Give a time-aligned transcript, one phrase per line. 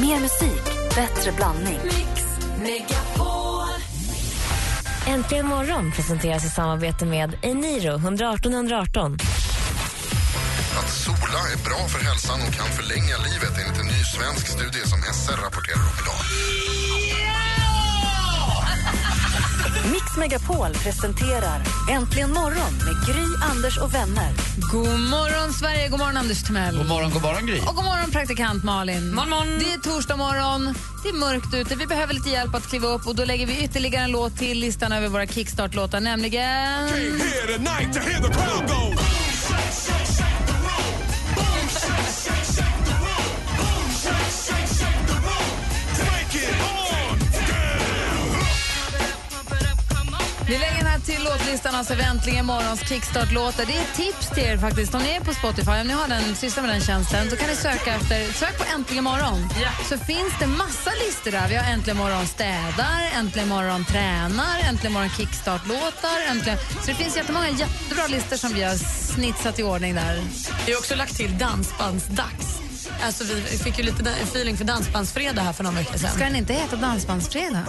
[0.00, 0.64] Mer musik,
[0.94, 1.78] bättre blandning.
[5.06, 9.14] Äntligen morgon presenteras i samarbete med Eniro 118 118.
[10.78, 14.88] Att sola är bra för hälsan och kan förlänga livet enligt en ny svensk studie
[14.88, 16.87] som SR rapporterar om idag.
[19.92, 24.32] Mix Megapol presenterar Äntligen morgon med Gry, Anders och vänner.
[24.72, 25.88] God morgon, Sverige.
[25.88, 26.76] God morgon, Anders Timell.
[26.76, 27.60] God morgon, god morgon Gry.
[27.60, 29.14] Och god morgon, praktikant Malin.
[29.14, 29.58] Morgon, morgon.
[29.58, 30.74] Det är torsdag morgon.
[31.02, 31.74] Det är mörkt ute.
[31.74, 34.58] Vi behöver lite hjälp att kliva upp och då lägger vi ytterligare en låt till
[34.58, 36.88] listan över våra kickstart-låtar, nämligen...
[50.48, 53.64] Vi lägger den här till låtlistan, alltså Äntligen morgons kickstart-låtar.
[53.66, 54.94] Det är ett tips till er faktiskt.
[54.94, 57.48] Om ni är på Spotify, om ni har den, sysslar med den tjänsten, så kan
[57.48, 59.48] ni söka efter, sök på Äntligen morgon.
[59.88, 61.48] Så finns det massa listor där.
[61.48, 66.18] Vi har Äntligen morgon städar, Äntligen morgon tränar, Äntligen morgon kickstart-låtar.
[66.30, 66.58] Äntligen...
[66.80, 68.74] Så det finns jättemånga jättebra listor som vi har
[69.14, 70.22] snitsat i ordning där.
[70.66, 72.67] Vi har också lagt till dansbandsdags.
[73.02, 76.10] Alltså vi fick ju lite feeling för dansbandsfredag här för några veckor sedan.
[76.14, 77.62] Ska den inte heta Dansbandsfredag?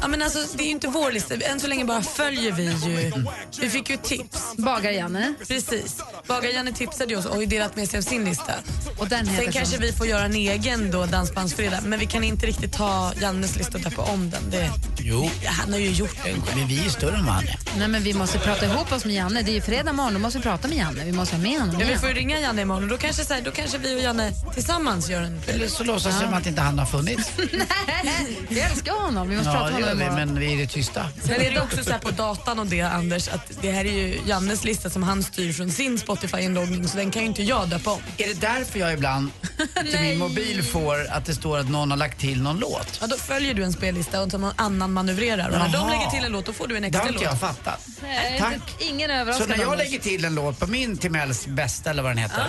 [0.00, 1.34] Ja, men alltså, det är ju inte vår lista.
[1.34, 3.12] Än så länge bara följer vi ju.
[3.60, 4.42] Vi fick ju tips.
[4.56, 5.34] Bagar-Janne.
[5.48, 5.96] Precis.
[6.26, 8.52] Bagar-Janne tipsade oss och har delat med sig av sin lista.
[8.98, 9.58] Och den heter Sen så.
[9.58, 11.80] kanske vi får göra en egen då dansbandsfredag.
[11.84, 14.50] Men vi kan inte riktigt ta Jannes lista och döpa om den.
[14.50, 14.70] Det,
[15.00, 16.48] Jo, han har ju gjort det en gång.
[16.56, 17.58] men vi är större än vad han är.
[17.78, 19.42] Nej, men vi måste prata ihop oss med Janne.
[19.42, 21.04] Det är ju fredag morgon, då måste vi prata med Janne.
[21.04, 23.24] Vi måste ha med honom Ja, vi får ju ringa Janne imorgon och då kanske,
[23.24, 24.75] så här, då kanske vi och Janne tillsammans
[25.08, 27.30] gör en Eller så låtsas som att inte han har funnits.
[28.48, 29.28] Vi älskar honom.
[29.28, 30.28] Vi måste Ja, prata det med gör honom vi, imorgon.
[30.34, 31.06] men vi är det tysta.
[31.24, 33.92] Sen är det också så här på datan och det Anders att det här är
[33.92, 37.68] ju Jannes lista som han styr från sin Spotify-inloggning så den kan ju inte jag
[37.68, 38.00] döpa om.
[38.16, 39.30] Är det därför jag ibland
[39.90, 42.98] till min mobil får att det står att någon har lagt till någon låt?
[43.00, 45.90] Ja, då följer du en spellista och som någon annan manövrerar och när de Jaha.
[45.90, 47.30] lägger till en låt då får du en Det extra har inte låt.
[47.32, 47.86] jag fattat.
[48.02, 48.54] Nej, Tack.
[48.54, 49.48] inte- Ingen Så överraskning.
[49.48, 49.86] när jag Anders.
[49.90, 52.44] lägger till en låt på min Timells bästa eller vad den heter,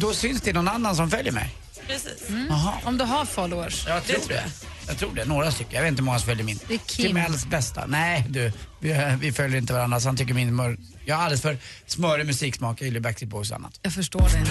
[0.00, 1.54] då syns det någon annan som följer mig.
[1.92, 2.28] Precis.
[2.48, 2.72] Jaha.
[2.84, 3.86] Om du har followers.
[3.86, 4.44] Jag tror det.
[4.86, 5.24] Jag tror det.
[5.24, 5.74] Några stycken.
[5.74, 6.58] Jag vet inte hur många som följer min.
[6.68, 7.06] Det är Kim.
[7.06, 7.86] Timells bästa.
[7.86, 10.76] Nej du, vi, vi följer inte varandra så han tycker min mör...
[11.04, 12.80] Jag har alldeles för smörig musiksmak.
[12.80, 13.80] Jag gillar Backstreet Boys och annat.
[13.82, 14.44] Jag förstår det.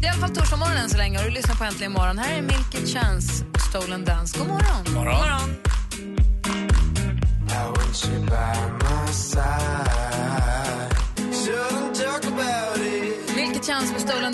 [0.00, 1.92] Det är i alla fall torsdag morgon än så länge och du lyssnar på Äntligen
[1.92, 2.18] morgon.
[2.18, 4.38] Här är Milky Chance, Stolen Dance.
[4.38, 4.94] God morgon.
[4.94, 5.16] Morgon.
[5.16, 5.56] morgon.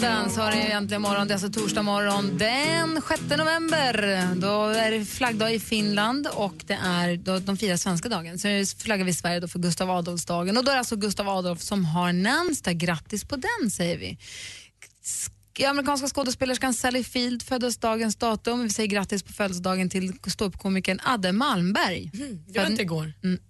[0.01, 1.29] Dance har i Äntligen morgon.
[1.29, 4.29] Det är alltså torsdag morgon den 6 november.
[4.41, 8.39] Då är det flaggdag i Finland och det är då de firar svenska dagen.
[8.39, 10.57] Så flaggar vi i Sverige då för Gustav Adolfsdagen.
[10.57, 12.77] Och då är det alltså Gustav Adolf som har namnsdag.
[12.79, 14.19] Grattis på den säger vi.
[15.05, 18.63] Sk- Amerikanska skådespelerskan Sally Field föddes dagens datum.
[18.63, 22.11] Vi säger grattis på födelsedagen till ståuppkomikern Adde Malmberg.
[22.47, 23.13] Det var inte igår.
[23.25, 23.41] Mm,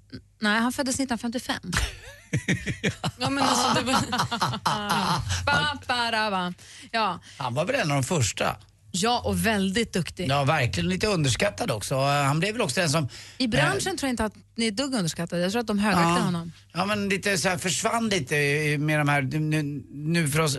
[0.41, 1.61] nej, han föddes 1955.
[3.19, 4.01] Ja, men alltså, det var...
[5.47, 6.53] Ba, ba, da, ba.
[6.91, 7.21] Ja.
[7.39, 8.56] Han var väl en av de första.
[8.91, 10.28] Ja, och väldigt duktig.
[10.28, 11.99] Ja, verkligen lite underskattad också.
[12.01, 13.09] Han blev väl också den som...
[13.39, 15.43] I branschen tror jag inte att ni är dugg underskattade.
[15.43, 16.53] Jag tror att de högaktar honom.
[16.73, 18.34] Ja, men lite så här försvann lite
[18.78, 20.59] med de här, nu, nu för oss,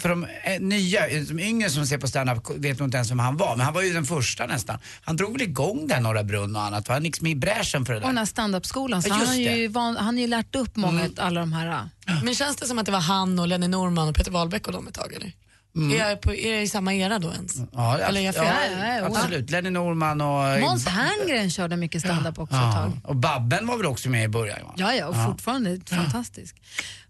[0.00, 3.18] för de eh, nya, de yngre som ser på standup vet nog inte ens vem
[3.18, 4.78] han var, men han var ju den första nästan.
[5.02, 7.96] Han drog väl igång den Norra Brunn och annat, han liksom i bräschen för det
[7.96, 8.08] Och där?
[8.08, 9.02] den här standup-skolan.
[9.02, 9.48] Så Ja, han, har ju.
[9.48, 9.72] Mm.
[9.72, 11.88] van, han har ju lärt upp många alla de här.
[12.24, 14.72] Men känns det som att det var han och Lenny Norman och Peter Wahlbeck och
[14.72, 15.32] de ett tag eller?
[15.76, 17.56] Är, jag på, är jag i samma era då ens?
[17.72, 18.72] Ja, Eller är jag ja, fel?
[18.78, 19.50] Ja, ja, absolut.
[19.50, 20.60] Lenny Norman och...
[20.60, 22.92] Måns Herngren körde mycket standup också ett Ja, tag.
[23.04, 24.58] och Babben var väl också med i början?
[24.64, 24.74] va?
[24.76, 26.56] Ja, ja, och fortfarande fantastisk.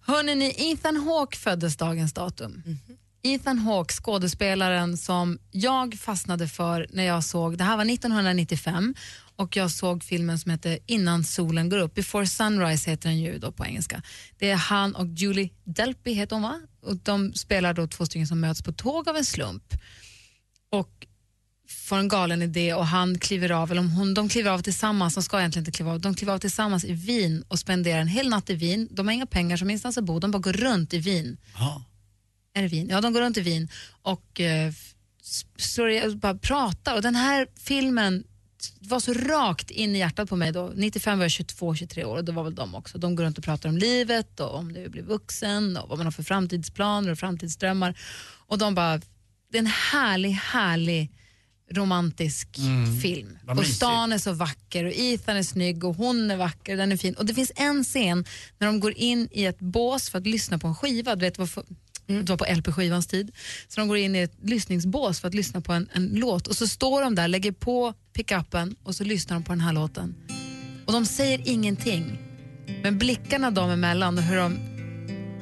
[0.00, 2.62] Hörrni, ni, Ethan Hawke föddes dagens datum.
[2.66, 2.78] Mhm.
[3.22, 8.94] Ethan Hawke, skådespelaren som jag fastnade för när jag såg, det här var 1995
[9.36, 13.38] och jag såg filmen som heter Innan solen går upp, Before Sunrise heter den ju
[13.38, 14.02] då på engelska.
[14.38, 16.60] Det är han och Julie Delpy heter hon va?
[16.86, 19.74] Och de spelar då två stycken som möts på tåg av en slump.
[20.70, 21.06] Och
[21.68, 25.14] får en galen idé och han kliver av, eller om hon, de kliver av tillsammans,
[25.14, 28.08] de ska egentligen inte kliva av, de kliver av tillsammans i Wien och spenderar en
[28.08, 28.88] hel natt i Wien.
[28.90, 31.36] De har inga pengar som ingenstans att bo, de bara går runt i Wien.
[31.58, 31.84] Ja.
[32.54, 32.88] Är det Wien?
[32.88, 33.68] Ja, de går runt i Wien
[34.02, 34.72] och eh,
[35.56, 36.94] slår, bara pratar.
[36.94, 38.24] Och den här filmen
[38.80, 40.72] var så rakt in i hjärtat på mig då.
[40.74, 42.98] 95 var jag 22-23 år och det var väl de också.
[42.98, 45.88] De går runt och pratar om livet och om det är att bli vuxen och
[45.88, 47.98] vad man har för framtidsplaner och framtidsdrömmar.
[48.46, 48.98] Och de bara,
[49.50, 51.12] det är en härlig, härlig
[51.70, 52.48] romantisk
[53.02, 53.28] film.
[53.28, 53.38] Mm.
[53.42, 56.92] vad Och stan är så vacker och Ethan är snygg och hon är vacker, den
[56.92, 57.14] är fin.
[57.14, 58.24] Och det finns en scen
[58.58, 61.16] när de går in i ett bås för att lyssna på en skiva.
[61.16, 61.38] Du vet,
[62.08, 62.24] Mm.
[62.24, 63.32] Det var på LP-skivans tid.
[63.68, 66.56] Så de går in i ett lyssningsbås för att lyssna på en, en låt och
[66.56, 70.14] så står de där, lägger på pickuppen och så lyssnar de på den här låten.
[70.86, 72.18] Och de säger ingenting.
[72.82, 74.58] Men blickarna dem emellan och hur de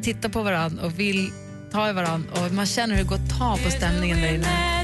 [0.02, 1.30] tittar på varandra och vill
[1.72, 4.83] ta i varandra och man känner hur det går att ta på stämningen där inne.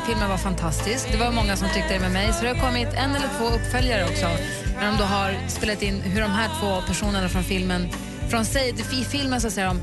[0.00, 1.12] Filmen var fantastisk.
[1.12, 2.32] Det var många som tyckte det med mig.
[2.32, 4.26] Så det har kommit en eller två uppföljare också.
[4.76, 7.88] När de då har spelat in hur de här två personerna från filmen...
[8.30, 9.80] Från sig, I filmen så säger de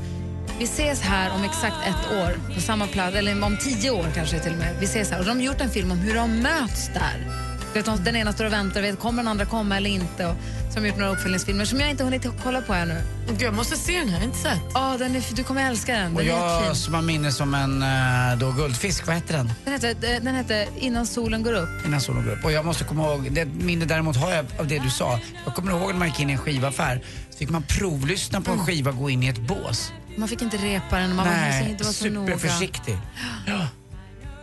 [0.58, 4.38] vi ses här om exakt ett år på samma plats, eller om tio år kanske
[4.38, 4.76] till och med.
[4.80, 5.18] Vi ses här.
[5.18, 7.49] Och de har gjort en film om hur de möts där.
[7.74, 10.26] Vet, de- den ena står och väntar, vet, kommer den andra komma eller inte?
[10.26, 10.36] Och,
[10.74, 13.02] de gjort några uppföljningsfilmer som jag inte hunnit kolla på ännu.
[13.28, 14.58] Gud, jag måste se den här, inte sett.
[14.74, 16.16] Ja, den är, du kommer älska den.
[16.16, 19.52] Och Den är jag som har minne som en eh, då, guldfisk, vad heter den?
[19.64, 21.68] Den heter, den heter Innan solen går upp.
[21.86, 22.44] Innan solen går upp.
[22.44, 25.20] Och jag måste komma ihåg, det minne däremot har jag av det du sa.
[25.44, 28.50] Jag kommer ihåg när man gick in i en skivaffär så fick man provlyssna på
[28.52, 29.92] en skiva gå in i ett bås.
[30.16, 32.26] Man fick inte repa den, man var Nej, inte vara så noga.
[32.38, 32.96] superförsiktig.
[33.46, 33.66] Ja.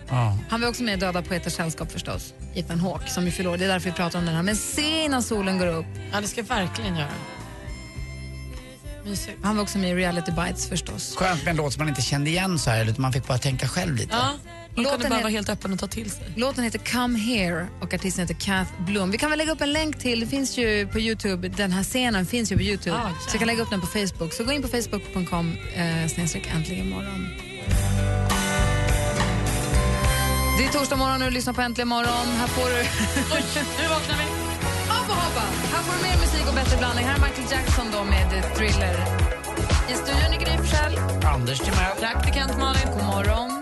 [0.09, 0.37] Ja.
[0.49, 3.57] Han var också med i Döda poeters sällskap förstås, Ethan Hawke som ju förlorade.
[3.57, 4.43] Det är därför vi pratar om den här.
[4.43, 5.85] Men se Innan solen går upp.
[6.11, 7.09] Ja, det ska jag verkligen göra.
[9.05, 9.37] Mysigt.
[9.43, 11.15] Han var också med i Reality Bites förstås.
[11.15, 13.37] Skönt med en låt som man inte kände igen så här, utan man fick bara
[13.37, 14.15] tänka själv lite.
[14.15, 14.33] Ja,
[14.75, 16.33] man Låten kunde bara vara helt öppen och ta till sig.
[16.35, 19.11] Låten heter Come Here och artisten heter Kath Bloom.
[19.11, 21.83] Vi kan väl lägga upp en länk till, det finns ju på Youtube, den här
[21.83, 22.97] scenen finns ju på Youtube.
[22.97, 24.33] Ah, så jag kan lägga upp den på Facebook.
[24.33, 27.27] Så gå in på facebook.com eh, snedstreck äntligen morgon.
[30.57, 32.27] Det är torsdag morgon och du lyssnar på Äntligen morgon.
[32.39, 32.75] Här får du...
[33.35, 33.43] Oj,
[33.79, 34.23] nu vaknar vi.
[34.89, 35.45] Hoppa, hoppa!
[35.73, 37.05] Här får du mer musik och bättre blandning.
[37.05, 38.95] Här är Michael Jackson då med Thriller.
[39.89, 40.97] I studion är Gry.
[41.27, 41.95] Anders Timell.
[41.99, 43.56] Praktikant Malin, god morgon.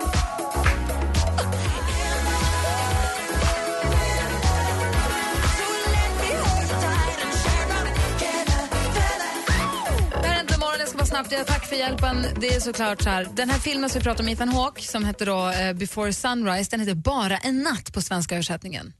[11.15, 11.31] Snabbt.
[11.31, 12.25] Jag tack för hjälpen.
[12.41, 13.27] Det är såklart så här.
[13.33, 16.71] Den här filmen som vi pratar om, Ethan Hawke, som heter då eh, Before Sunrise,
[16.71, 18.93] den heter Bara en natt på svenska översättningen.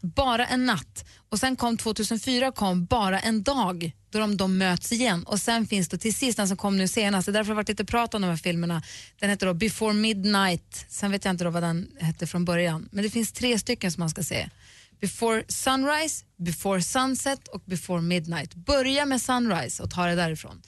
[0.00, 1.04] Bara en natt.
[1.28, 5.24] Och sen kom 2004 kom Bara en dag då de, de möts igen.
[5.24, 7.56] Och sen finns det till sist den som kom nu senast, det är därför har
[7.56, 8.82] varit lite prat om de här filmerna.
[9.20, 10.86] Den heter då Before Midnight.
[10.88, 12.88] Sen vet jag inte då vad den hette från början.
[12.92, 14.48] Men det finns tre stycken som man ska se.
[15.00, 18.54] Before Sunrise, Before Sunset och Before Midnight.
[18.54, 20.62] Börja med Sunrise och ta det därifrån.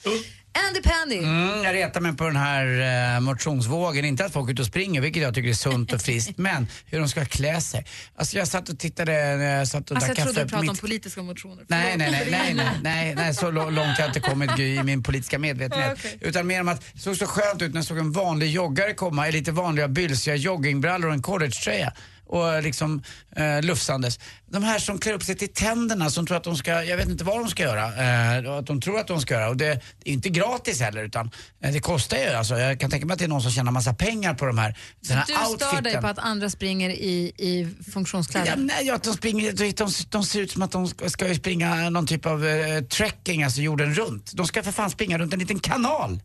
[0.67, 1.17] Andy Pandy.
[1.17, 4.05] Mm, jag retar mig på den här eh, motionsvågen.
[4.05, 6.67] Inte att folk är ute och springer, vilket jag tycker är sunt och friskt, men
[6.85, 7.85] hur de ska klä sig.
[8.15, 10.69] Alltså jag satt och tittade när jag satt och Alltså drack jag trodde du pratade
[10.69, 11.65] om politiska motioner.
[11.67, 15.39] Nej, nej, nej, nej, nej, nej, nej, så långt jag inte kommit i min politiska
[15.39, 15.99] medvetenhet.
[16.03, 16.17] Ja, okej.
[16.21, 18.93] Utan mer om att det såg så skönt ut när jag såg en vanlig joggare
[18.93, 21.93] komma i lite vanliga bylsiga joggingbrallor och en collegetröja
[22.33, 23.03] och liksom
[23.35, 24.19] eh, lufsandes.
[24.51, 27.09] De här som klär upp sig till tänderna som tror att de ska, jag vet
[27.09, 29.49] inte vad de ska göra, eh, att de tror att de ska göra.
[29.49, 31.31] Och det, är inte gratis heller utan
[31.63, 32.29] eh, det kostar ju.
[32.29, 34.57] Alltså, jag kan tänka mig att det är någon som tjänar massa pengar på de
[34.57, 36.01] här, den här Du stör dig outfiten.
[36.01, 38.47] på att andra springer i, i funktionskläder?
[38.47, 41.35] Ja, nej, ja, de, springer, de, de, de ser ut som att de ska, ska
[41.35, 44.31] springa någon typ av eh, trekking, alltså jorden runt.
[44.33, 46.19] De ska för fan springa runt en liten kanal.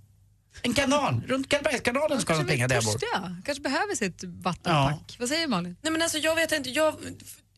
[0.62, 2.92] En kanal, runt Karlbergskanalen ska de springa där jag bor.
[2.92, 3.36] törstiga.
[3.44, 5.16] Kanske behöver sitt vattenpack.
[5.18, 5.76] Vad säger Malin?
[5.82, 6.94] Nej, men alltså, jag vet inte, jag,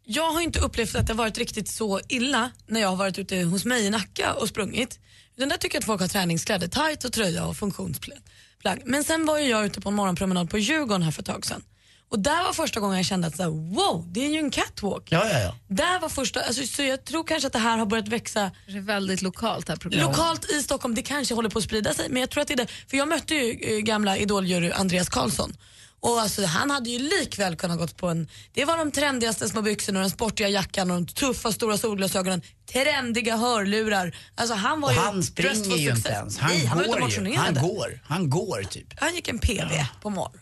[0.04, 3.18] jag har inte upplevt att det har varit riktigt så illa när jag har varit
[3.18, 4.98] ute hos mig i Nacka och sprungit.
[5.36, 8.82] Utan där tycker jag att folk har träningskläder, tight och tröja och funktionsplagg.
[8.84, 11.46] Men sen var ju jag ute på en morgonpromenad på Djurgården här för ett tag
[11.46, 11.62] sedan.
[12.10, 14.50] Och där var första gången jag kände att så här, wow, det är ju en
[14.50, 15.12] catwalk.
[15.12, 15.54] Ja, ja, ja.
[15.68, 18.72] Där var första, alltså, så jag tror kanske att det här har börjat växa Det
[18.72, 20.06] är väldigt lokalt här problemet.
[20.06, 22.54] Lokalt i Stockholm, det kanske håller på att sprida sig men jag tror att det
[22.54, 22.66] är det.
[22.88, 25.56] För jag mötte ju eh, gamla idoljury Andreas Karlsson.
[26.00, 29.62] Och alltså, han hade ju likväl kunnat gått på en, det var de trendigaste små
[29.62, 34.16] byxorna, den sportiga jackan och de tuffa stora solglasögonen, trendiga hörlurar.
[34.34, 36.38] Alltså han var Och ju han springer ju inte ens.
[36.38, 37.36] Han Nej, han går ju.
[37.36, 38.00] Han går.
[38.04, 39.00] Han går typ.
[39.00, 40.40] Han gick en PV på morgonen.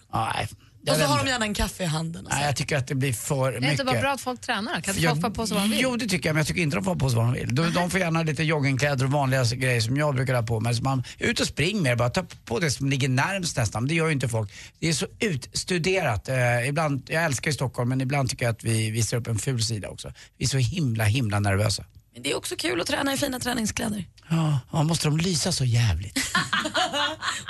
[0.90, 2.26] Och så har de gärna en kaffe i handen.
[2.26, 2.38] Och så.
[2.38, 3.73] Nej, jag tycker att det blir för Det är mycket.
[3.73, 4.80] inte bara bra att folk tränar?
[4.80, 5.80] Kan inte folk få på sig vad de vill?
[5.83, 7.54] Jo, det tycker jag, men jag tycker inte de får på sig vad de vill.
[7.54, 10.75] De, de får gärna lite joggingkläder och vanliga grejer som jag brukar ha på mig.
[10.75, 12.11] Så man, ut och spring det bara.
[12.11, 13.87] Ta på det som ligger närmst nästan.
[13.87, 14.52] Det gör ju inte folk.
[14.78, 16.28] Det är så utstuderat.
[16.28, 19.38] Eh, ibland, jag älskar ju Stockholm, men ibland tycker jag att vi visar upp en
[19.38, 20.12] ful sida också.
[20.38, 21.85] Vi är så himla, himla nervösa.
[22.18, 24.04] Men det är också kul att träna i fina träningskläder.
[24.30, 26.18] Ja, ja, måste de lysa så jävligt?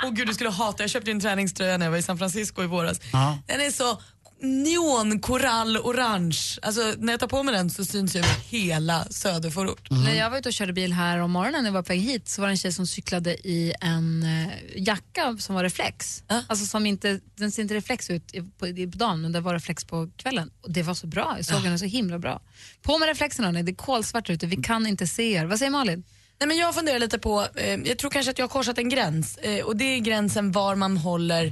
[0.03, 2.63] Åh gud, du skulle hata, jag köpte en träningströja när jag var i San Francisco
[2.63, 2.99] i våras.
[3.13, 3.37] Ja.
[3.47, 4.01] Den är så
[4.41, 6.37] neonkorall orange.
[6.61, 9.91] Alltså när jag tar på mig den så syns jag över hela söderförort.
[9.91, 11.99] När jag var ute och körde bil här om morgonen när jag var på väg
[12.01, 16.23] hit så var det en tjej som cyklade i en eh, jacka som var reflex.
[16.27, 16.43] Ja.
[16.47, 19.41] Alltså som inte, den ser inte reflex ut i- på, i- på dagen men det
[19.41, 20.51] var reflex på kvällen.
[20.61, 22.41] Och det var så bra, jag såg henne så himla bra.
[22.81, 25.45] På med reflexen hörni, det är kolsvart ute, vi kan inte se er.
[25.45, 26.03] Vad säger Malin?
[26.39, 28.89] Nej, men jag funderar lite på, eh, jag tror kanske att jag har korsat en
[28.89, 31.45] gräns eh, och det är gränsen var man håller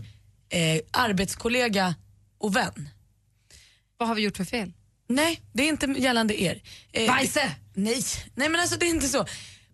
[0.50, 1.96] eh, arbetskollega
[2.38, 2.90] och vän.
[3.98, 4.74] Vad har vi gjort för fel?
[5.10, 6.62] Nej, det är inte gällande er.
[6.92, 7.56] Eh, Bajse!
[7.74, 8.04] Nej,
[8.36, 9.26] nej men alltså det är inte så.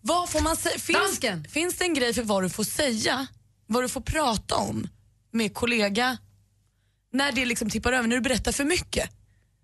[0.02, 0.80] Vad får man säga?
[0.80, 1.20] Finns,
[1.54, 3.28] finns det en grej för vad du får säga,
[3.68, 4.88] vad du får prata om
[5.32, 6.18] med kollega
[7.14, 9.10] när det liksom tippar över, när du berättar för mycket?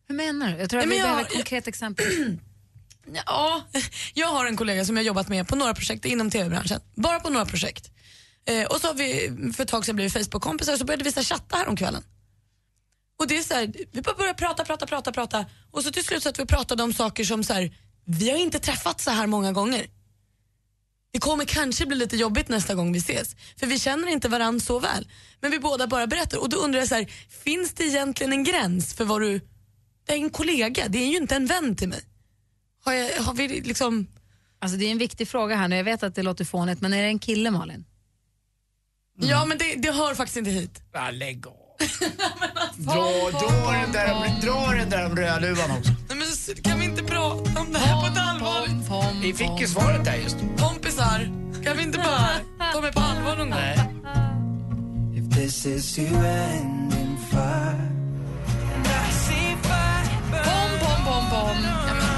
[0.07, 0.57] Hur menar du?
[0.57, 2.05] Jag tror att Nej, vi jag- behöver ett konkret exempel.
[3.25, 3.63] Ja,
[4.13, 6.81] jag har en kollega som jag jobbat med på några projekt inom tv-branschen.
[6.95, 7.91] Bara på några projekt.
[8.45, 11.11] Eh, och så har vi för ett tag sedan blivit Facebook-kompisar och så började vi
[11.11, 12.03] så chatta här om kvällen.
[13.19, 16.03] Och det är så här, vi bara började prata, prata, prata, prata och så till
[16.03, 19.11] slut så att vi pratade om saker som så här, vi har inte träffats så
[19.11, 19.87] här många gånger.
[21.11, 24.59] Det kommer kanske bli lite jobbigt nästa gång vi ses, för vi känner inte varandra
[24.59, 25.07] så väl.
[25.41, 27.11] Men vi båda bara berättar och då undrar jag så här,
[27.43, 29.41] finns det egentligen en gräns för vad du,
[30.05, 32.01] det är en kollega, det är ju inte en vän till mig.
[32.83, 34.07] Har, jag, har vi liksom...
[34.61, 36.93] Alltså det är en viktig fråga här nu, jag vet att det låter fånigt men
[36.93, 37.85] är det en kille Malin?
[39.21, 40.81] Ja men det, det hör faktiskt inte hit.
[40.93, 41.58] Ja, lägg av.
[42.75, 45.91] Dra, dra, den där, dra den där om rödluvan också.
[46.09, 48.67] Nej, men kan vi inte prata om det här på ett allvar?
[48.87, 50.37] Pom, Vi fick ju svaret där just.
[50.57, 51.31] Kompisar,
[51.63, 52.29] kan vi inte bara
[52.73, 53.59] ta mig på allvar någon gång?
[55.15, 57.89] If this is you ending fire
[60.31, 61.57] Pom, pom, pom, pom.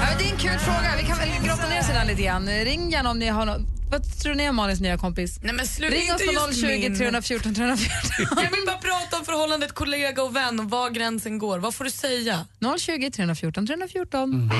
[0.00, 2.22] Ja, det är en kul fråga, vi kan väl grotta ner oss i den lite
[2.22, 2.48] grann.
[2.48, 3.62] Ring gärna om ni har något.
[3.92, 5.38] Vad tror ni är Malins nya kompis?
[5.42, 6.98] Nej men sluta Ring oss inte på just 020 min.
[6.98, 8.36] 314 314.
[8.36, 11.58] Kan vi bara prata om förhållandet kollega och vän och var gränsen går?
[11.58, 12.46] Vad får du säga?
[12.78, 14.50] 020 314 314.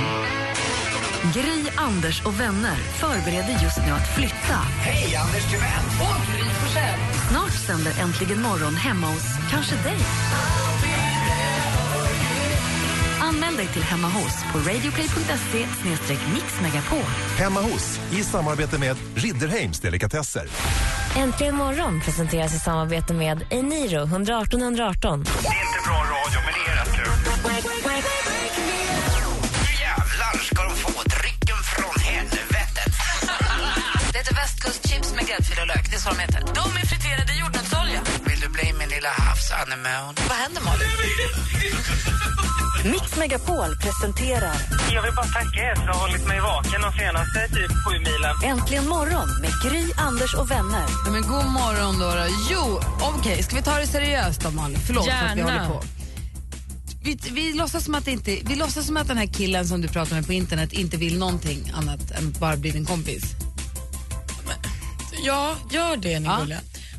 [1.35, 4.59] Gry, Anders och vänner förbereder just nu att flytta.
[4.81, 5.83] Hej, Anders Timell!
[7.31, 9.99] Snart sänder Äntligen morgon hemma hos kanske dig.
[13.33, 15.67] Anmäl dig till Hemma hos på radioplay.se
[16.35, 16.99] mixmegapol.
[17.39, 20.47] Hemma hos, i samarbete med Ridderheims Delikatesser.
[21.17, 25.23] Äntligen morgon presenteras i samarbete med Eniro 118 118.
[25.23, 27.13] Det är inte bra radio, men det är rätt kul.
[29.63, 32.93] Nu jävlar ska de få drycken från helvetet.
[34.13, 36.41] Det heter västkustchips med gräddfil och lök, det är så de heter.
[36.41, 38.01] De är friterade i jordnötsolja.
[38.25, 40.15] Vill du bli min lilla havsanemon?
[40.29, 40.89] Vad händer Malin?
[42.85, 44.57] Mix Megapol presenterar
[44.93, 47.99] Jag vill bara tacka er för att ha hållit mig vaken de senaste typ sju
[47.99, 48.59] milen.
[48.59, 50.85] Äntligen morgon med Gry, Anders och vänner.
[51.05, 52.11] Ja, men god morgon då.
[52.11, 52.27] då.
[52.51, 54.79] Jo, okej, ska vi ta det seriöst då Malin?
[54.87, 55.65] Förlåt för att vi Gärna.
[55.65, 55.87] håller på.
[57.03, 59.81] Vi, vi, låtsas som att det inte, vi låtsas som att den här killen som
[59.81, 63.25] du pratar med på internet inte vill någonting annat än att bara bli din kompis.
[65.25, 66.47] Ja, gör det ni Ja.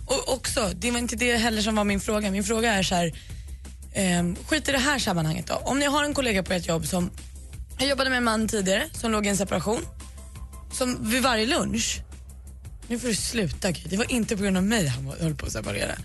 [0.05, 2.31] Och också, det var inte det heller som var min fråga.
[2.31, 3.13] Min fråga är så här,
[3.93, 5.53] ehm, skit i det här sammanhanget då.
[5.53, 7.11] Om ni har en kollega på ett jobb som,
[7.79, 9.81] jag jobbade med en man tidigare som låg i en separation,
[10.71, 12.01] som vid varje lunch,
[12.87, 15.45] nu får du sluta Gry, det var inte på grund av mig han höll på
[15.45, 15.95] att separera.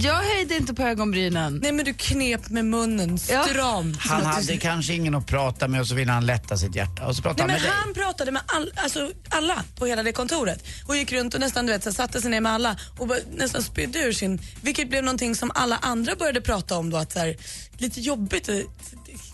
[0.00, 1.58] Jag höjde inte på ögonbrynen.
[1.62, 3.44] Nej men du knep med munnen Ja.
[3.44, 3.96] stramt.
[3.98, 7.06] Han hade kanske ingen att prata med och så ville han lätta sitt hjärta.
[7.06, 8.04] Och så pratade Nej, han men med dig.
[8.04, 11.66] han pratade med all, alltså, alla på hela det kontoret och gick runt och nästan
[11.66, 14.40] du vet, så här, satte sig ner med alla och bara, nästan spydde ur sin,
[14.62, 17.36] vilket blev någonting som alla andra började prata om då att så här,
[17.78, 18.64] lite jobbigt, det,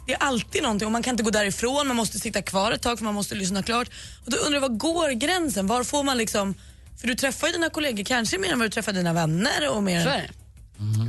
[0.07, 2.83] det är alltid någonting och man kan inte gå därifrån, man måste sitta kvar ett
[2.83, 3.89] tag för man måste lyssna klart.
[4.25, 5.67] Och då undrar jag, var går gränsen?
[5.67, 6.55] Var får man liksom,
[7.01, 9.83] för du träffar ju dina kollegor kanske mer än vad du träffar dina vänner och
[9.83, 10.29] mer Så är det.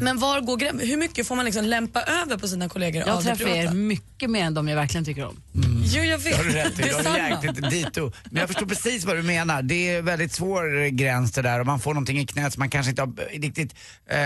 [0.01, 0.89] Men var går gränsen?
[0.89, 4.43] Hur mycket får man liksom lämpa över på sina kollegor Jag träffar er mycket mer
[4.43, 5.41] än de jag verkligen tycker om.
[5.83, 6.23] Jo, jag vet.
[6.23, 6.81] Det har du rätt i.
[6.81, 7.17] Detsamma.
[7.17, 8.11] jäkligt dito.
[8.23, 9.61] Men jag förstår precis vad du menar.
[9.61, 12.69] Det är väldigt svår gräns det där och man får någonting i knät som man
[12.69, 13.75] kanske inte har riktigt
[14.09, 14.17] eh,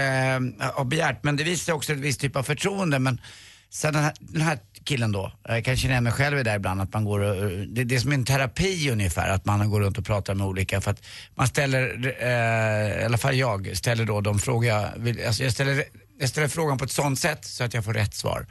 [0.74, 1.24] har begärt.
[1.24, 3.00] Men det visar också ett visst typ av förtroende.
[3.00, 3.22] Men
[3.70, 6.50] sen den här, den här killen då, jag kan känna igen mig själv i det
[6.50, 9.70] där ibland, att man går och, det, det är som en terapi ungefär, att man
[9.70, 11.04] går runt och pratar med olika, för att
[11.36, 15.52] man ställer, eh, i alla fall jag, ställer då de frågor jag vill, alltså jag
[15.52, 15.84] ställer,
[16.20, 18.46] jag ställer frågan på ett sånt sätt så att jag får rätt svar.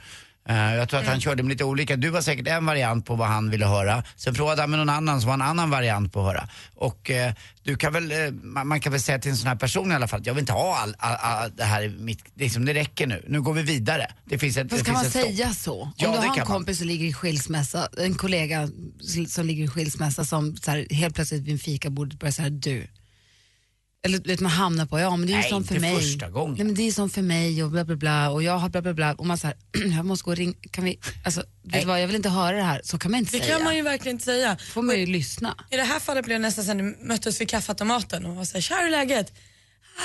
[0.49, 1.95] Eh, jag tror att han körde med lite olika.
[1.95, 4.03] Du var säkert en variant på vad han ville höra.
[4.15, 6.49] Sen frågade han med någon annan som var en annan variant på att höra.
[6.75, 7.33] Och eh,
[7.63, 9.95] du kan väl, eh, man, man kan väl säga till en sån här person i
[9.95, 12.73] alla fall, att jag vill inte ha all, all, all det här mitt, liksom, det
[12.73, 13.25] räcker nu.
[13.27, 14.11] Nu går vi vidare.
[14.25, 15.91] Det finns ett, Fast det kan man säga så?
[15.97, 16.47] Ja, Om du det har en man.
[16.47, 18.69] kompis som ligger i skilsmässa, en kollega
[19.27, 22.87] som ligger i skilsmässa som så här, helt plötsligt vid en fikabordet börjar säga du,
[24.05, 25.95] Eller du vet, man hamnar på, ja men det är ju som för mig.
[25.95, 26.55] första gången.
[26.57, 28.81] Nej men det är som för mig och bla bla bla och jag har bla
[28.81, 29.57] bla bla och man säger
[29.95, 32.57] jag måste gå och ringa, kan vi, alltså vet du vad, jag vill inte höra
[32.57, 33.55] det här, så kan man inte Det säga.
[33.55, 34.57] kan man ju verkligen inte säga.
[34.73, 35.57] får man ju lyssna.
[35.71, 38.61] I det här fallet blev det nästan sen du möttes vid kaffeautomaten och var såhär,
[38.61, 39.33] tja hur är läget?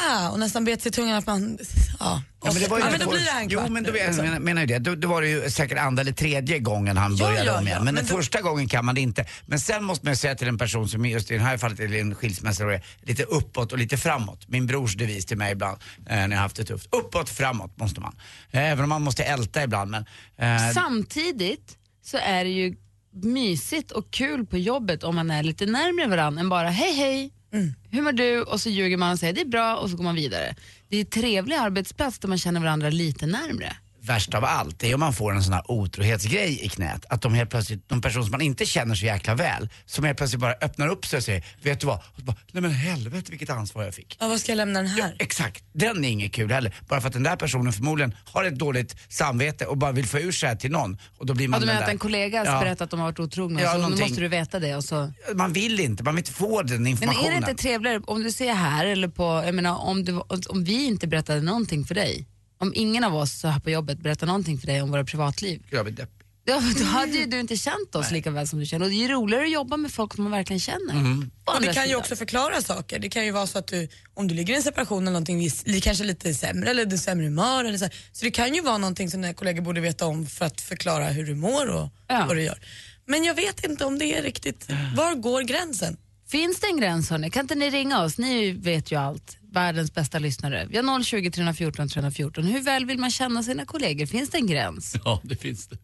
[0.08, 1.58] Ah, och nästan bet sig i tungan att man,
[2.00, 2.22] ja.
[2.44, 3.90] Ja, men det var ju ja, men då blir det en Jo kvart men då
[3.92, 4.24] nu, jag liksom.
[4.24, 4.78] menar, menar ju det.
[4.78, 7.66] Då, då var det ju säkert andra eller tredje gången han Ja, började ja, om
[7.66, 7.76] igen.
[7.78, 9.26] Men, men den då- första gången kan man det inte.
[9.46, 11.80] Men sen måste man ju säga till en person som just i det här fallet
[11.80, 14.48] är en skilsmässa är lite uppåt och lite framåt.
[14.48, 15.78] Min brors devis till mig ibland
[16.08, 16.88] eh, när jag haft det tufft.
[16.94, 18.16] Uppåt, framåt måste man.
[18.50, 20.04] Eh, Även om man måste älta ibland men
[20.38, 22.76] eh, Samtidigt så är det ju
[23.22, 27.30] mysigt och kul på jobbet om man är lite närmare varandra än bara hej hej,
[27.52, 27.74] Mm.
[27.90, 28.42] hur mår du?
[28.42, 30.54] Och så ljuger man och säger det är bra och så går man vidare.
[30.88, 33.76] Det är en trevlig arbetsplats där man känner varandra lite närmre
[34.08, 37.04] värst av allt är om man får en sån här otrohetsgrej i knät.
[37.08, 40.18] Att de helt plötsligt, de personer som man inte känner så jäkla väl, som helt
[40.18, 41.96] plötsligt bara öppnar upp sig och säger, vet du vad?
[41.96, 44.16] Och så bara, Nej men helvete vilket ansvar jag fick.
[44.20, 45.16] Ja, vad ska jag lämna den här?
[45.18, 46.74] Exakt, den är inget kul heller.
[46.88, 50.18] Bara för att den där personen förmodligen har ett dåligt samvete och bara vill få
[50.18, 50.98] ur sig till någon.
[51.18, 52.60] Och då blir Ja, man du den menar att en kollega Ja.
[52.60, 54.04] berättat att de har varit otrogna Ja, så nu någonting.
[54.08, 56.86] måste du veta det och så Man vill inte, man vill inte få den Men
[56.86, 57.26] informationen.
[57.26, 60.12] är det inte trevligare om du ser här eller på, jag menar om, du,
[60.48, 62.26] om vi inte berättade någonting för dig,
[62.58, 65.62] om ingen av oss så här på jobbet berättar någonting för dig om våra privatliv,
[65.70, 66.14] Jag blir deppig.
[66.44, 68.84] Ja, då hade ju du inte känt oss lika väl som du känner.
[68.84, 70.94] Och det är ju roligare att jobba med folk som man verkligen känner.
[70.94, 71.30] Mm.
[71.44, 72.00] Och det kan ju sidan.
[72.00, 72.98] också förklara saker.
[72.98, 75.50] Det kan ju vara så att du, om du ligger i en separation eller någonting,
[75.82, 77.84] kanske lite sämre eller du är sämre humör eller så.
[77.84, 77.94] här.
[78.12, 81.04] Så det kan ju vara någonting som dina kollegor borde veta om för att förklara
[81.08, 82.24] hur du mår och Ja.
[82.28, 82.58] vad du gör.
[83.06, 85.96] Men jag vet inte om det är riktigt, var går gränsen?
[86.28, 87.30] Finns det en gräns hörni?
[87.30, 88.18] Kan inte ni ringa oss?
[88.18, 89.37] Ni vet ju allt.
[89.52, 90.66] Världens bästa lyssnare.
[90.70, 92.44] Vi har 020 314 314.
[92.44, 94.06] Hur väl vill man känna sina kollegor?
[94.06, 94.96] Finns det en gräns?
[95.04, 95.76] Ja, det finns det.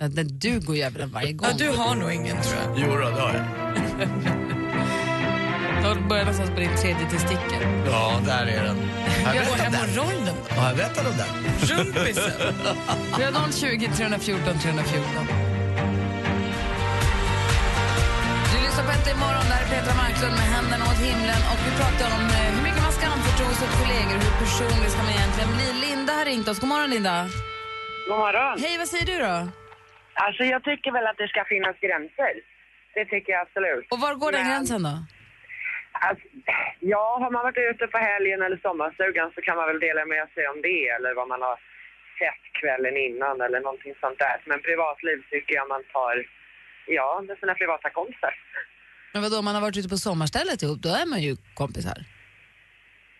[0.00, 1.48] Ja, den, du går ju över den varje gång.
[1.50, 2.78] Ja, du har nog ingen tror jag.
[2.78, 4.48] Jo, då, det har jag.
[5.82, 7.62] Jag börjar någonstans på din tredje testikel.
[7.86, 8.76] Ja, där är den.
[9.24, 10.54] Jag hemorrojden då?
[10.54, 11.78] Har jag berättat om den?
[11.78, 12.30] Rumpisen?
[13.18, 15.47] Vi har 020 314 314.
[18.78, 22.08] Lyssnar på Äntligen morgon, där är Petra Marklund med händerna åt himlen och vi pratar
[22.16, 25.50] om eh, hur mycket man ska anförtro sig åt kollegor, hur personlig ska man egentligen
[25.56, 25.66] bli.
[25.86, 26.58] Linda har ringt oss.
[26.62, 27.16] God morgon Linda.
[28.08, 28.54] God morgon.
[28.64, 29.36] Hej, vad säger du då?
[30.24, 32.34] Alltså jag tycker väl att det ska finnas gränser.
[32.96, 33.86] Det tycker jag absolut.
[33.92, 34.94] Och var går den Men- gränsen då?
[36.08, 36.26] Alltså,
[36.94, 40.24] ja, har man varit ute på helgen eller sommarstugan så kan man väl dela med
[40.34, 41.56] sig om det eller vad man har
[42.20, 44.36] sett kvällen innan eller någonting sånt där.
[44.50, 46.14] Men privatliv tycker jag man tar,
[46.88, 48.34] ja, med sina privata kompisar.
[49.12, 51.98] Men vadå, om man har varit ute på sommarstället ihop, då är man ju kompisar.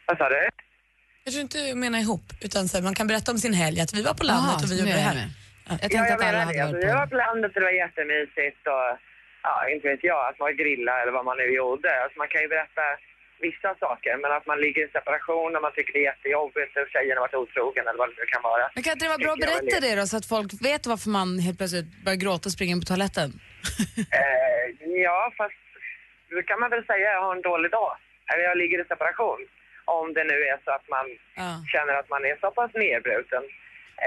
[0.07, 0.48] Vad sa du?
[1.24, 3.81] Jag tror inte jag menar ihop, utan så här, man kan berätta om sin helg,
[3.81, 5.14] att vi var på landet Aha, och vi gjorde är det här.
[5.20, 5.28] med.
[5.68, 5.72] Ja.
[5.72, 6.61] Jag Ja, tänkte jag att alla hade det.
[6.62, 7.11] Alltså, varit vi var på...
[7.14, 8.87] på landet och det var jättemysigt och
[9.48, 11.90] ja, inte vet jag, att man grilla eller vad man nu gjorde.
[12.02, 12.85] Alltså, man kan ju berätta
[13.48, 16.87] vissa saker, men att man ligger i separation och man tycker det är jättejobbigt och
[16.94, 18.64] tjejen har varit otrogen eller vad det nu kan vara.
[18.74, 21.11] Men kan inte det vara bra att berätta det då, så att folk vet varför
[21.18, 23.31] man helt plötsligt börjar gråta och springer in på toaletten?
[24.20, 24.64] Eh,
[25.09, 25.61] ja, fast
[26.31, 27.92] då kan man väl säga jag har en dålig dag.
[28.31, 29.40] Eller jag ligger i separation.
[29.98, 31.07] Om det nu är så att man
[31.42, 31.50] Ja.
[31.72, 33.44] känner att man är så pass nedbruten.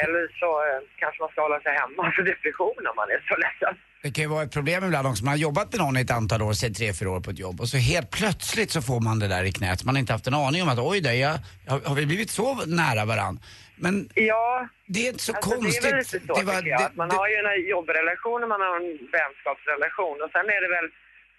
[0.04, 3.36] Eller så eh, kanske man ska hålla sig hemma för depression om man är så
[3.46, 3.74] ledsen.
[4.04, 5.24] Det kan ju vara ett problem ibland också.
[5.26, 7.40] Man har jobbat med någon i ett antal år, säg tre, fyra år på ett
[7.40, 9.84] jobb och så helt plötsligt så får man det där i knät.
[9.84, 11.34] Man har inte haft en aning om att oj då, jag,
[11.90, 13.40] har vi blivit så nära varann?
[13.86, 13.96] Men
[14.32, 15.82] Ja, det är inte så alltså, konstigt.
[15.82, 16.66] det är väl lite så Det var- jag.
[16.66, 18.90] det- att man det- har ju en jobbrelation och man har en
[19.20, 20.16] vänskapsrelation.
[20.24, 20.88] Och sen är det väl,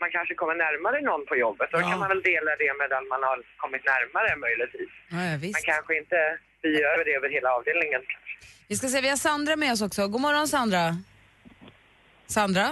[0.02, 1.68] man kanske kommer närmare någon på jobbet.
[1.72, 1.88] Då Ja.
[1.90, 4.92] kan man väl dela det med den man har kommit närmare möjligtvis.
[5.14, 5.56] Ja, ja, visst.
[5.58, 6.18] Man kanske inte
[6.58, 8.02] spyr över det över hela avdelningen.
[8.70, 10.02] Vi ska se, vi har Sandra med oss också.
[10.08, 10.84] God morgon Sandra.
[12.26, 12.66] Sandra?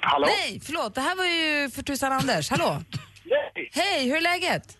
[0.00, 0.26] Hallå?
[0.26, 0.94] Nej, förlåt.
[0.94, 2.50] Det här var ju för tusan Anders.
[2.50, 2.82] Hallå?
[3.54, 3.70] Hej!
[3.72, 4.75] Hej, hur är läget?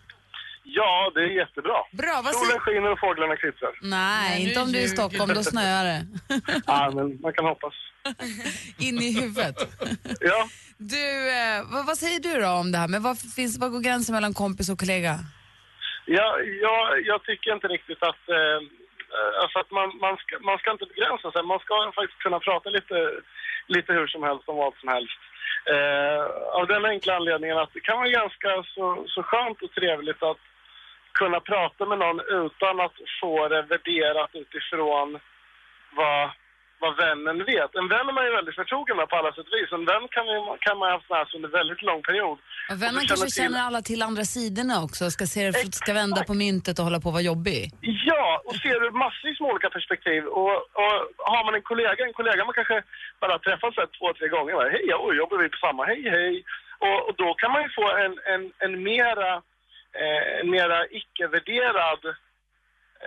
[0.75, 1.77] Ja, det är jättebra.
[1.91, 2.59] Bra, vad Solen säger...
[2.59, 3.71] skiner och fåglarna kvittrar.
[3.81, 5.99] Nej, inte om du är i Stockholm, då snöar det.
[6.67, 7.73] Ja, men man kan hoppas.
[8.87, 9.55] In i huvudet.
[10.19, 11.07] Ja, Du,
[11.39, 12.87] eh, vad, vad säger du då om det här?
[12.87, 15.13] Men vad, finns, vad går gränsen mellan kompis och kollega?
[16.05, 16.27] ja,
[16.65, 16.77] ja
[17.11, 18.59] jag tycker inte riktigt att, eh,
[19.41, 21.43] alltså att man, man, ska, man ska inte begränsa sig.
[21.43, 22.97] Man ska faktiskt kunna prata lite,
[23.67, 25.19] lite hur som helst om vad som helst.
[25.73, 26.23] Eh,
[26.59, 30.41] av den enkla anledningen att det kan vara ganska så, så skönt och trevligt att
[31.21, 35.07] kunna prata med någon utan att få det värderat utifrån
[35.99, 36.23] vad,
[36.83, 37.71] vad vännen vet.
[37.79, 39.71] En vän är man ju väldigt förtrogen med på alla sätt och vis.
[39.79, 42.37] En vän kan, ju, kan man ha haft med sig under väldigt lång period.
[42.71, 45.41] Och vännen Och kanske till- känner alla till andra sidorna också, ska, se,
[45.81, 47.59] ska vända på myntet och hålla på att vara jobbig.
[48.11, 50.21] Ja, och ser massvis med olika perspektiv.
[50.39, 50.93] Och, och
[51.31, 52.77] har man en kollega, en kollega man kanske
[53.23, 54.53] bara träffat så två, tre gånger.
[54.75, 55.81] Hej, oj, jobbar vi på samma?
[55.91, 56.33] Hej, hej.
[56.85, 59.29] Och, och då kan man ju få en, en, en mera
[60.01, 62.01] eh, en mera icke-värderad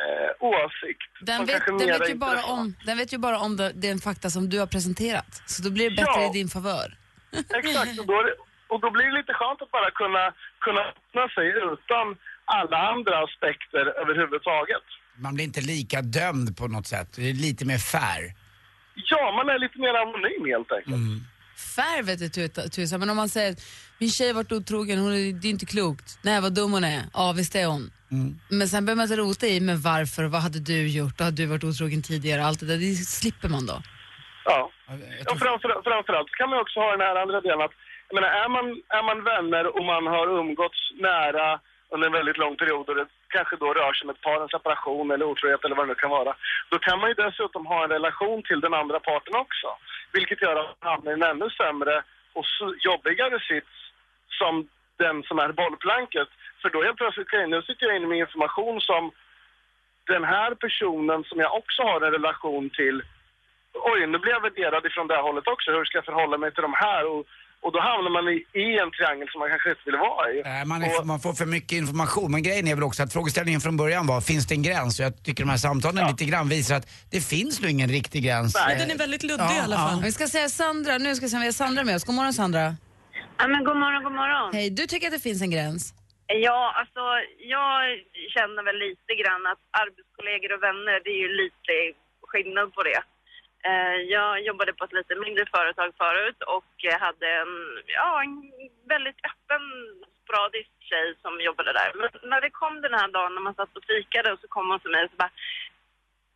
[0.01, 1.11] eh, åsikt.
[1.21, 2.61] Den vet, den, vet ju bara intressant.
[2.61, 5.43] om, den vet ju bara om det, den fakta som du har presenterat.
[5.47, 6.31] Så då blir det bättre Ja.
[6.31, 6.89] i din favör.
[7.55, 8.35] Exakt, och då, är det,
[8.69, 10.25] och då blir det lite skönt att bara kunna,
[10.61, 12.07] kunna öppna sig utan
[12.45, 14.87] alla andra aspekter överhuvudtaget.
[15.17, 17.09] Man blir inte lika dömd på något sätt.
[17.17, 18.35] Det är lite mer fair.
[18.95, 20.97] Ja, man är lite mer anonym helt enkelt.
[21.77, 23.55] Fair vet du tuta- tusan, men om man säger
[24.01, 26.09] min tjej har varit otrogen, hon är, det är inte klokt.
[26.23, 27.03] Nej vad dum hon är.
[27.15, 27.83] Ja visst är hon.
[28.59, 31.65] Men sen behöver man rota i men varför, vad hade du gjort, har du varit
[31.71, 33.77] otrogen tidigare, allt det där, det slipper man då.
[34.51, 34.61] Ja.
[35.31, 37.77] Och framför, framförallt kan man också ha den här andra delen att,
[38.09, 38.67] jag menar, är man,
[38.99, 41.49] är man vänner och man har umgåtts nära
[41.93, 44.55] under en väldigt lång period och det kanske då rör sig om ett par, en
[44.57, 46.33] separation eller otrohet eller vad det nu kan vara.
[46.71, 49.69] Då kan man ju dessutom ha en relation till den andra parten också.
[50.17, 51.95] Vilket gör att man hamnar i en ännu sämre
[52.37, 52.47] och
[52.89, 53.75] jobbigare sits
[54.43, 54.55] som
[55.05, 56.31] den som är bollplanket.
[56.61, 59.03] För då helt plötsligt, okej, nu sitter jag inne med information som
[60.15, 62.97] den här personen som jag också har en relation till
[63.93, 65.69] oj, nu blir jag värderad ifrån det här hållet också.
[65.77, 67.03] Hur ska jag förhålla mig till de här?
[67.13, 67.23] Och,
[67.65, 70.37] och då hamnar man i, i en triangel som man kanske inte vill vara i.
[70.45, 72.29] Nej, man, är, man får för mycket information.
[72.35, 74.93] Men grejen är väl också att frågeställningen från början var, finns det en gräns?
[74.99, 78.25] Och jag tycker de här samtalen lite grann visar att det finns nog ingen riktig
[78.25, 78.55] gräns.
[78.55, 80.03] Nej, den är väldigt luddig ja, i alla fall.
[80.03, 82.05] Vi ska säga Sandra, nu ska vi se om vi har Sandra med oss.
[82.05, 82.77] God morgon Sandra.
[83.41, 84.51] Ja, men god morgon, god morgon.
[84.53, 85.83] Hej, du tycker att det finns en gräns?
[86.49, 87.03] Ja, alltså
[87.57, 87.75] jag
[88.35, 91.73] känner väl lite grann att arbetskollegor och vänner, det är ju lite
[92.31, 93.01] skillnad på det.
[93.69, 96.73] Eh, Jag jobbade på ett lite mindre företag förut och
[97.07, 97.53] hade en,
[97.99, 98.35] ja, en
[98.95, 99.63] väldigt öppen,
[100.23, 101.91] sporadisk tjej som jobbade där.
[102.01, 104.71] Men när det kom den här dagen när man satt och fikade och så kom
[104.71, 105.33] hon till mig och så bara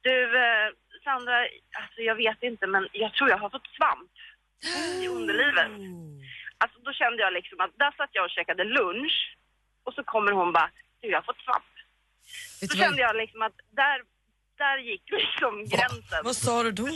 [0.09, 0.69] Du eh,
[1.05, 1.39] Sandra,
[1.83, 4.11] alltså jag vet inte men jag tror jag har fått svamp
[5.03, 5.71] i underlivet.
[6.59, 9.17] Alltså då kände jag liksom att där satt jag och käkade lunch
[9.85, 11.65] och så kommer hon bara, du jag har fått svamp.
[12.61, 13.99] Vet vad- kände jag liksom att där,
[14.63, 16.21] där gick liksom gränsen.
[16.25, 16.89] Vad sa du då?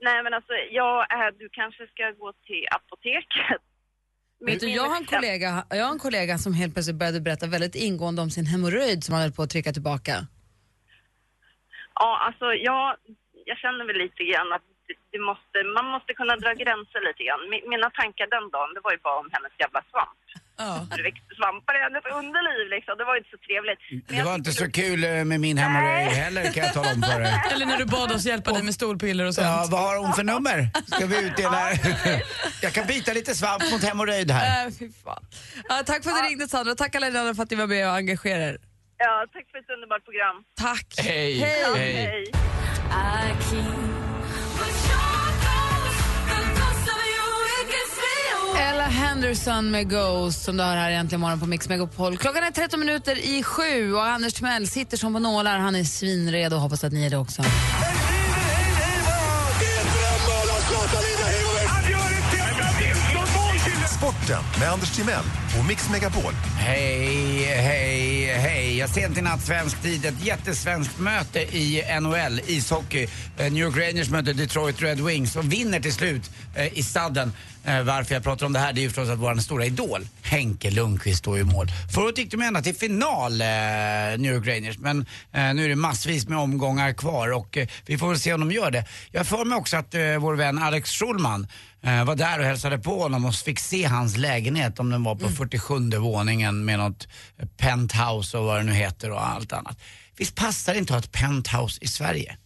[0.00, 3.62] Nej men alltså, ja, äh, du kanske ska gå till apoteket.
[4.46, 7.46] Vet du, jag, har en kollega, jag har en kollega som helt plötsligt började berätta
[7.46, 10.12] väldigt ingående om sin hemorrojd som han höll på att trycka tillbaka.
[11.94, 12.96] Ja, alltså jag,
[13.44, 14.62] jag känner väl lite grann att
[15.14, 17.42] det måste, man måste kunna dra gränser lite grann.
[17.52, 20.18] Mi- Mina tankar den dagen, det var ju bara om hennes jävla svamp.
[20.62, 20.86] Ja.
[20.96, 23.80] Det växte svampar i hennes underliv liksom, det var ju inte så trevligt.
[24.08, 27.02] Men Det var inte så kul eh, med min hemorrojd heller kan jag tala om
[27.02, 27.34] för dig.
[27.52, 29.46] Eller när du bad oss hjälpa dig med stolpiller och sånt.
[29.46, 30.58] Ja, vad har hon för nummer?
[30.96, 31.60] Ska vi utdela?
[32.62, 34.66] Jag kan byta lite svamp mot hemorrojd här.
[34.66, 35.24] Äh, fy fan.
[35.68, 37.86] Ja, tack för att du ringde Sandra, tack alla andra för att ni var med
[37.88, 38.58] och engagerade er.
[38.98, 40.36] Ja, tack för ett underbart program.
[40.60, 40.86] Tack.
[41.06, 41.38] Hej.
[41.40, 42.32] Ja, Hej.
[48.58, 52.18] Ella Henderson med Ghost som du hör här egentligen morgon på Mix Megapol.
[52.18, 55.58] Klockan är 13 minuter i sju och Anders Timell sitter som på nålar.
[55.58, 57.42] Han är svinredo och hoppas att ni är det också.
[64.30, 65.24] Sporten med Anders Timell
[65.58, 66.32] och Mix Megapol.
[66.58, 68.78] Hej, hej, hej.
[68.78, 73.06] Jag sent i natt svensk tid ett jättesvenskt möte i NHL, ishockey.
[73.38, 77.32] Eh, New York Rangers möter Detroit Red Wings och vinner till slut eh, i sadden.
[77.64, 80.06] Eh, varför jag pratar om det här det är ju förstås att vår stora idol
[80.22, 81.66] Henke Lundqvist står i mål.
[81.94, 83.46] Förut gick de ända till final, eh,
[84.18, 87.98] New York Rangers, men eh, nu är det massvis med omgångar kvar och eh, vi
[87.98, 88.84] får väl se om de gör det.
[89.10, 91.46] Jag får mig också att eh, vår vän Alex Schulman
[91.82, 95.28] var där och hälsade på honom och fick se hans lägenhet om den var på
[95.28, 99.78] 47 våningen med något eh, penthouse och vad det nu heter och allt annat.
[100.16, 102.36] Visst passar det inte att ha ett penthouse i Sverige?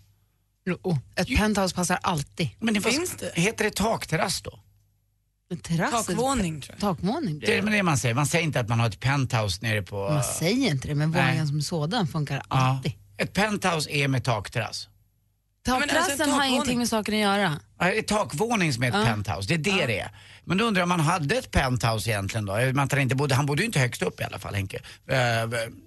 [0.67, 2.49] Jo, ett penthouse passar alltid.
[2.59, 3.33] Men det Finns det?
[3.35, 4.61] Heter det takterrass då?
[5.63, 6.81] Terrass, Takvåning tror jag.
[6.81, 7.71] Takvåning blir Det är det.
[7.71, 8.15] det man säger.
[8.15, 9.97] Man säger inte att man har ett penthouse nere på...
[10.11, 12.57] Man säger inte det, men våningen som sådan funkar Ja.
[12.57, 12.93] alltid.
[13.17, 14.89] Ett penthouse är med takterrass.
[15.67, 17.61] Men alltså, Takterrassen har ingenting med saken att göra.
[17.79, 20.11] Ja, takvåning som är ett penthouse, det är det det är.
[20.47, 22.57] Men då undrar jag om man hade ett penthouse egentligen då?
[22.73, 24.79] Man tar inte bodde, han bodde ju inte högst upp i alla fall Henke.
[25.09, 25.17] Eh,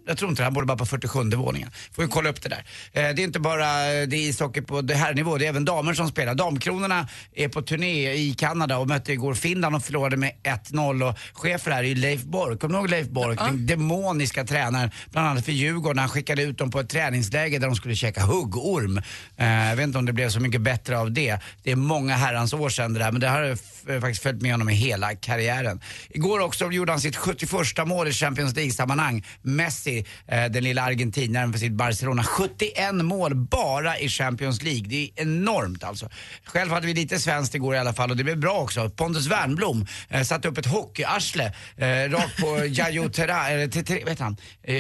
[0.08, 1.70] Jag tror inte det, han bodde bara på 47 våningen.
[1.92, 2.66] Får ju kolla upp det där.
[2.94, 5.50] Eh, Det är inte bara eh, det är ishockey på det här nivå, det är
[5.50, 6.36] även damer som spelar.
[6.36, 11.18] Damkronorna är på turné i Kanada och mötte igår Finland och förlorade med 1-0 och
[11.34, 12.60] chef för det här är ju Leif Bork.
[12.60, 13.40] Kommer du ihåg Leif Bork?
[13.40, 16.00] Den demoniska tränaren, bland annat för Djurgården.
[16.00, 19.02] Han skickade ut dem på ett träningsläger där de skulle käka huggorm.
[19.36, 21.40] Jag vet inte om det blev så mycket bättre av det.
[21.64, 23.56] Det är många herrans år sedan det där, men det har
[24.02, 25.82] faktiskt följt med honom i hela karriären.
[26.10, 29.26] Igår också gjorde han sitt 71 mål i Champions League-sammanhang.
[29.42, 32.24] Messi, eh, den lilla argentinaren för sitt Barcelona.
[32.24, 34.88] 71 mål bara i Champions League.
[34.88, 36.10] Det är enormt alltså.
[36.46, 38.90] Själv hade vi lite svenskt igår i alla fall och det blev bra också.
[38.90, 44.24] Pontus Wernbloom eh, satte upp ett hockeyarsle eh, rakt på Jajo Terra, eller vad heter
[44.24, 44.38] han?
[44.64, 44.76] Eh,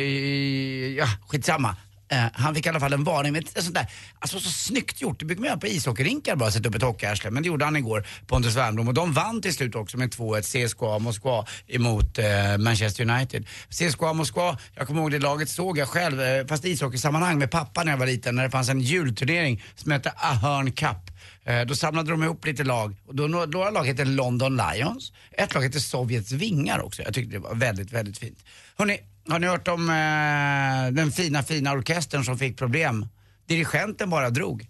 [0.97, 1.75] ja, skitsamma.
[2.09, 3.33] Eh, han fick i alla fall en varning.
[3.33, 3.87] med ett sånt där,
[4.19, 5.19] alltså så snyggt gjort.
[5.19, 7.31] Det brukar man göra på ishockeyrinkar bara, sätta upp ett hockeyarsle.
[7.31, 8.87] Men det gjorde han igår, Pontus Wernbloom.
[8.87, 13.47] Och de vann till slut också med 2-1 CSKA Moskva emot eh, Manchester United.
[13.69, 17.51] CSKA Moskva, jag kommer ihåg det laget såg jag själv, eh, fast i ishockeysammanhang med
[17.51, 21.11] pappa när jag var liten, när det fanns en julturnering som hette Ahern Cup.
[21.47, 22.95] Eh, då samlade de ihop lite lag.
[23.07, 25.13] Och då, några lag hette London Lions.
[25.31, 27.01] Ett lag hette Sovjets vingar också.
[27.01, 28.39] Jag tyckte det var väldigt, väldigt fint.
[28.77, 33.07] Hörrni, har ni hört om eh, den fina, fina orkestern som fick problem?
[33.47, 34.67] Dirigenten bara drog.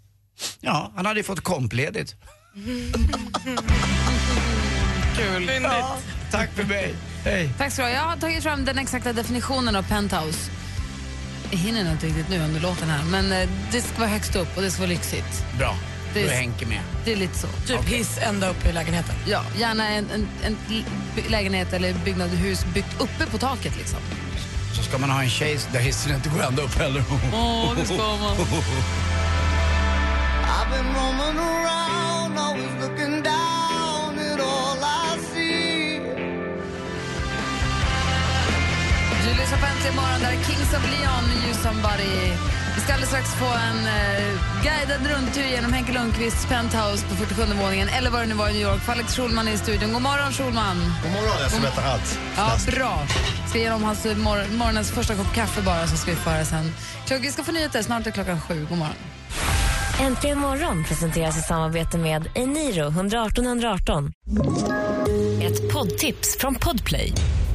[0.60, 2.15] Ja, han hade ju fått kompledigt.
[5.17, 5.50] Kul.
[5.63, 5.98] Ja,
[6.32, 6.96] tack för mig.
[7.24, 7.50] Hej.
[7.58, 7.96] Tack ska du ha.
[7.96, 10.52] Jag har tagit fram den exakta definitionen av penthouse.
[11.52, 14.58] Jag hinner inte riktigt nu under låten här, men eh, det ska vara högst upp
[14.58, 15.46] och det ska vara lyxigt.
[15.58, 15.76] Bra,
[16.13, 16.80] Det är- Henke med.
[17.06, 17.48] Det är lite så.
[17.67, 19.15] Typ hiss ända upp i lägenheten.
[19.28, 20.58] Ja, gärna en, en, en
[21.30, 24.00] lägenhet eller byggnad, hus byggt uppe på taket liksom.
[24.76, 27.04] Så ska man ha en tjej där hissen inte går ända upp heller.
[27.34, 28.38] Åh, det ska man.
[30.50, 36.00] I've been roaming around, always looking down at all I see.
[39.24, 42.17] Du lyssnar på Äntligen morgon, där är Kings of Leon, You Somebody.
[42.76, 44.27] Vi ska alldeles strax få en eh,
[44.68, 48.54] guidad rundtur genom Henke Lundqvists penthouse på 47 våningen, eller vad det nu var i
[48.54, 48.82] New York.
[48.82, 49.94] För Alex Schulman är i studion.
[49.94, 50.78] God morgon Schulman!
[51.04, 52.20] God morgon, jag ska berätta allt.
[52.38, 53.00] Ja, bra.
[53.50, 56.46] Ska ge dem hans eh, mor- morgonens första kopp kaffe bara, så ska vi föra
[56.46, 56.72] sen.
[57.22, 58.66] Vi ska få nyheter, snart är klockan sju.
[58.70, 58.96] God morgon.
[60.02, 64.12] Äntligen morgon presenteras i samarbete med Eniro 118 118.
[65.42, 67.14] Ett poddtips från Podplay.